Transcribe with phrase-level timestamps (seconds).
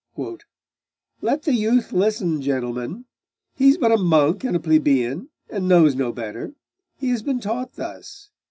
[1.21, 3.05] 'Let the youth listen, gentlemen.
[3.53, 6.55] He is but a monk and a plebeian, and knows no better;
[6.97, 8.31] he has been taught thus.